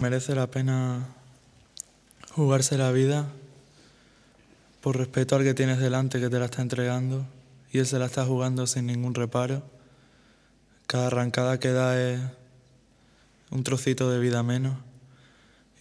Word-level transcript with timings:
Merece 0.00 0.34
la 0.34 0.46
pena 0.46 1.08
jugarse 2.32 2.78
la 2.78 2.90
vida 2.90 3.26
por 4.80 4.96
respeto 4.96 5.36
al 5.36 5.42
que 5.42 5.52
tienes 5.52 5.78
delante 5.78 6.20
que 6.20 6.30
te 6.30 6.38
la 6.38 6.46
está 6.46 6.62
entregando 6.62 7.26
y 7.70 7.80
él 7.80 7.86
se 7.86 7.98
la 7.98 8.06
está 8.06 8.24
jugando 8.24 8.66
sin 8.66 8.86
ningún 8.86 9.14
reparo. 9.14 9.62
Cada 10.86 11.08
arrancada 11.08 11.60
que 11.60 11.72
da 11.72 12.00
es 12.00 12.18
un 13.50 13.62
trocito 13.62 14.10
de 14.10 14.18
vida 14.18 14.42
menos 14.42 14.74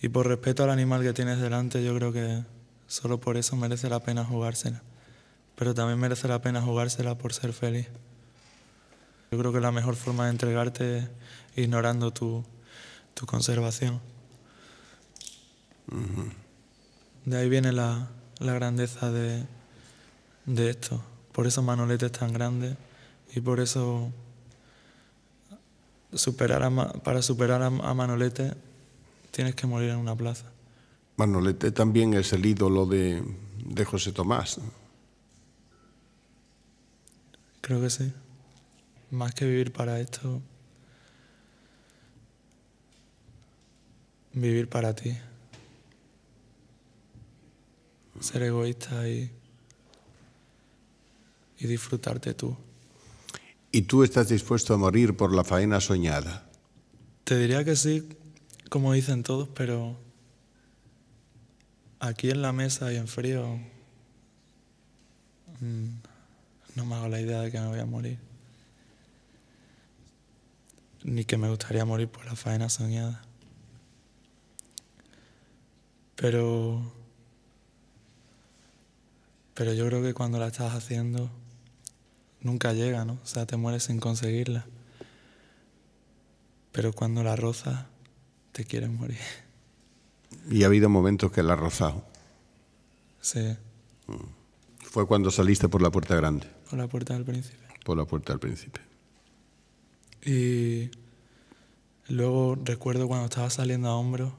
y 0.02 0.10
por 0.10 0.28
respeto 0.28 0.66
al 0.66 0.72
animal 0.72 1.02
que 1.02 1.14
tienes 1.14 1.40
delante 1.40 1.82
yo 1.82 1.96
creo 1.96 2.12
que 2.12 2.44
solo 2.88 3.22
por 3.22 3.38
eso 3.38 3.56
merece 3.56 3.90
la 3.90 4.02
pena 4.02 4.26
jugársela. 4.26 4.82
Pero 5.56 5.74
también 5.74 5.98
merece 5.98 6.28
la 6.28 6.42
pena 6.42 6.62
jugársela 6.62 7.18
por 7.18 7.32
ser 7.32 7.54
feliz. 7.54 7.88
Yo 9.32 9.40
creo 9.40 9.54
que 9.54 9.62
la 9.62 9.72
mejor 9.72 9.96
forma 9.96 10.26
de 10.26 10.32
entregarte 10.32 10.98
es 10.98 11.08
ignorando 11.56 12.12
tu, 12.12 12.44
tu 13.14 13.26
conservación. 13.26 14.00
De 17.26 17.38
ahí 17.38 17.50
viene 17.50 17.72
la, 17.72 18.10
la 18.40 18.54
grandeza 18.54 19.12
de, 19.12 19.46
de 20.46 20.70
esto. 20.70 21.04
Por 21.32 21.48
eso 21.48 21.62
Manolete 21.62 22.08
es 22.08 22.12
tan 22.12 22.34
grande 22.34 22.76
y 23.34 23.42
por 23.42 23.60
eso 23.60 24.12
superar 26.14 26.64
a 26.64 26.94
para 26.94 27.22
superar 27.22 27.62
a, 27.62 27.70
Manolete 27.70 28.54
tienes 29.32 29.56
que 29.56 29.68
morir 29.68 29.92
en 29.92 29.98
una 29.98 30.16
plaza. 30.16 30.46
Manolete 31.18 31.72
también 31.72 32.14
es 32.14 32.34
el 32.34 32.46
ídolo 32.46 32.86
de, 32.86 33.24
de 33.66 33.86
José 33.86 34.12
Tomás. 34.12 34.60
Creo 37.62 37.82
que 37.82 37.90
sí. 37.90 38.12
Más 39.12 39.34
que 39.34 39.46
vivir 39.46 39.74
para 39.74 40.00
esto, 40.00 40.42
vivir 44.34 44.70
para 44.70 44.96
ti. 44.96 45.18
Ser 48.20 48.44
egoísta 48.44 49.08
y, 49.08 49.32
y 51.60 51.68
disfrutarte 51.68 52.34
tú. 52.34 52.56
¿Y 53.72 53.84
tú 53.84 54.04
estás 54.04 54.30
dispuesto 54.30 54.74
a 54.74 54.78
morir 54.78 55.16
por 55.16 55.34
la 55.34 55.44
faena 55.44 55.80
soñada? 55.80 56.50
Te 57.24 57.38
diría 57.38 57.64
que 57.64 57.76
sí, 57.76 58.10
como 58.70 58.94
dicen 58.94 59.24
todos, 59.24 59.48
pero 59.50 59.96
aquí 62.00 62.32
en 62.32 62.42
la 62.42 62.52
mesa 62.52 62.92
y 62.92 62.96
en 62.96 63.08
frío 63.08 63.60
mm, 65.60 65.90
no 66.76 66.86
me 66.86 66.96
hago 66.96 67.08
la 67.08 67.22
idea 67.22 67.42
de 67.42 67.52
que 67.52 67.60
me 67.60 67.68
voy 67.68 67.80
a 67.80 67.86
morir. 67.86 68.18
Ni 71.04 71.26
que 71.26 71.38
me 71.38 71.50
gustaría 71.50 71.86
morir 71.86 72.10
por 72.10 72.26
la 72.26 72.36
faena 72.36 72.70
soñada. 72.70 73.22
Pero 76.20 76.82
pero 79.60 79.74
yo 79.74 79.86
creo 79.88 80.02
que 80.02 80.14
cuando 80.14 80.40
la 80.40 80.48
estás 80.48 80.74
haciendo, 80.74 81.30
nunca 82.40 82.72
llega, 82.72 83.04
¿no? 83.04 83.20
O 83.22 83.26
sea, 83.26 83.46
te 83.46 83.58
mueres 83.58 83.84
sin 83.84 84.00
conseguirla. 84.00 84.66
Pero 86.72 86.94
cuando 86.94 87.24
la 87.24 87.36
rozas, 87.36 87.86
te 88.54 88.64
quieres 88.64 88.90
morir. 88.90 89.18
¿Y 90.50 90.64
ha 90.64 90.68
habido 90.68 90.88
momentos 90.88 91.34
que 91.34 91.44
la 91.44 91.56
has 91.56 91.60
rozado? 91.60 92.06
Sí. 93.20 93.58
¿Fue 94.78 95.06
cuando 95.06 95.30
saliste 95.30 95.68
por 95.68 95.82
la 95.82 95.92
puerta 95.92 96.16
grande? 96.16 96.48
Por 96.70 96.80
la 96.80 96.88
puerta 96.88 97.16
del 97.16 97.26
príncipe. 97.26 97.66
Por 97.84 97.98
la 97.98 98.06
puerta 98.06 98.32
del 98.32 98.40
príncipe. 98.40 98.80
Y 100.26 100.90
luego 102.08 102.56
recuerdo 102.64 103.10
cuando 103.10 103.26
estaba 103.26 103.50
saliendo 103.50 103.90
a 103.90 103.96
hombros 103.96 104.32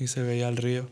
y 0.00 0.08
se 0.08 0.22
veía 0.22 0.48
el 0.48 0.56
río. 0.56 0.88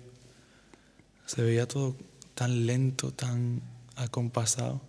Se 1.27 1.43
veía 1.43 1.67
todo 1.67 1.97
tan 2.35 2.67
lento, 2.67 3.13
tan 3.13 3.63
acompasado. 3.97 4.81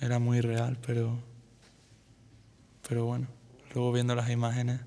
Era 0.00 0.18
muy 0.18 0.40
real, 0.40 0.78
pero, 0.86 1.18
pero 2.88 3.04
bueno, 3.04 3.26
luego 3.74 3.92
viendo 3.92 4.14
las 4.14 4.30
imágenes 4.30 4.80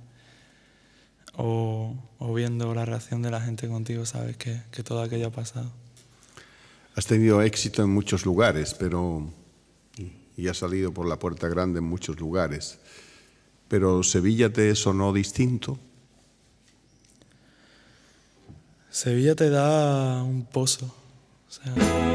o, 1.36 1.96
viendo 2.34 2.74
la 2.74 2.86
reacción 2.86 3.22
de 3.22 3.32
la 3.32 3.42
gente 3.42 3.68
contigo, 3.68 4.06
sabes 4.06 4.38
que, 4.38 4.62
que 4.72 4.84
todo 4.84 5.02
aquello 5.02 5.28
ha 5.28 5.32
pasado. 5.32 5.72
Has 6.96 7.06
tenido 7.06 7.42
éxito 7.44 7.84
en 7.84 7.92
muchos 7.92 8.26
lugares, 8.26 8.74
pero 8.74 9.28
y 10.38 10.48
has 10.48 10.58
salido 10.58 10.94
por 10.94 11.08
la 11.08 11.18
puerta 11.18 11.48
grande 11.48 11.80
en 11.80 11.86
muchos 11.86 12.20
lugares. 12.20 12.78
Pero 13.68 14.04
Sevilla 14.04 14.54
te 14.54 14.74
sonó 14.76 15.12
distinto. 15.12 15.80
Sevilla 18.98 19.36
te 19.36 19.52
da 19.52 20.24
un 20.24 20.44
pozo. 20.44 20.88
O 20.88 21.52
sea, 21.52 22.08